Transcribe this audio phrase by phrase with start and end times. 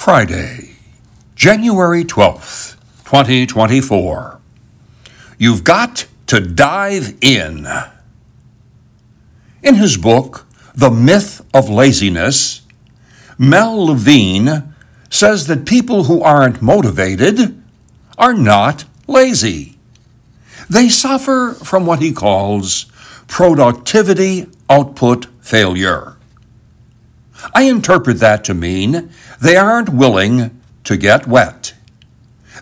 [0.00, 0.76] Friday,
[1.34, 4.40] January 12th, 2024.
[5.36, 7.68] You've got to dive in.
[9.62, 12.62] In his book, The Myth of Laziness,
[13.36, 14.72] Mel Levine
[15.10, 17.62] says that people who aren't motivated
[18.16, 19.76] are not lazy.
[20.70, 22.86] They suffer from what he calls
[23.28, 26.16] productivity output failure.
[27.54, 29.10] I interpret that to mean
[29.40, 31.74] they aren't willing to get wet.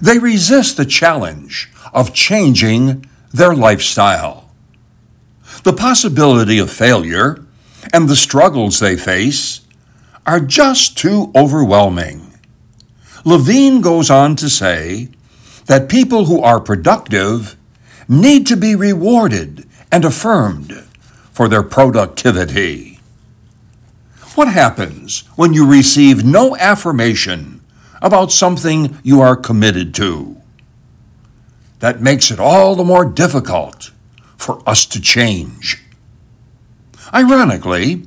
[0.00, 4.50] They resist the challenge of changing their lifestyle.
[5.64, 7.44] The possibility of failure
[7.92, 9.62] and the struggles they face
[10.26, 12.34] are just too overwhelming.
[13.24, 15.08] Levine goes on to say
[15.66, 17.56] that people who are productive
[18.08, 20.84] need to be rewarded and affirmed
[21.32, 22.97] for their productivity.
[24.38, 27.60] What happens when you receive no affirmation
[28.00, 30.40] about something you are committed to?
[31.80, 33.90] That makes it all the more difficult
[34.36, 35.82] for us to change.
[37.12, 38.06] Ironically,